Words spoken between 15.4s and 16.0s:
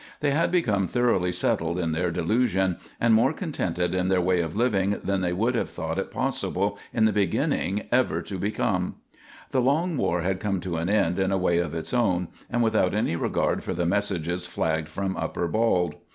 Bald.